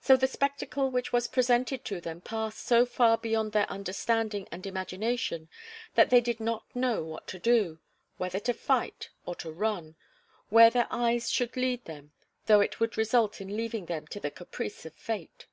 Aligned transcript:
So 0.00 0.16
the 0.16 0.26
spectacle 0.26 0.90
which 0.90 1.12
was 1.12 1.28
presented 1.28 1.84
to 1.84 2.00
them 2.00 2.20
passed 2.22 2.58
so 2.58 2.84
far 2.84 3.16
beyond 3.16 3.52
their 3.52 3.70
understanding 3.70 4.48
and 4.50 4.66
imagination 4.66 5.48
that 5.94 6.10
they 6.10 6.20
did 6.20 6.40
not 6.40 6.64
know 6.74 7.04
what 7.04 7.28
to 7.28 7.38
do: 7.38 7.78
whether 8.16 8.40
to 8.40 8.52
fight 8.52 9.10
or 9.26 9.36
to 9.36 9.52
run 9.52 9.94
where 10.48 10.70
their 10.70 10.88
eyes 10.90 11.30
should 11.30 11.56
lead 11.56 11.84
them, 11.84 12.10
though 12.46 12.60
it 12.60 12.80
would 12.80 12.98
result 12.98 13.40
in 13.40 13.56
leaving 13.56 13.86
them 13.86 14.08
to 14.08 14.18
the 14.18 14.32
caprice 14.32 14.84
of 14.84 14.94
fate. 14.96 15.46